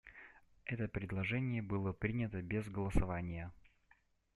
[0.65, 3.51] Это предложение было принято без голосования.